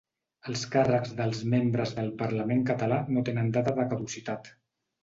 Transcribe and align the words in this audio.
Els 0.51 0.63
càrrecs 0.75 1.11
dels 1.19 1.43
membres 1.55 1.93
del 2.01 2.09
Parlament 2.25 2.67
català 2.73 2.99
no 3.15 3.27
tenen 3.31 3.57
data 3.61 3.79
de 3.81 3.91
caducitat 3.95 4.53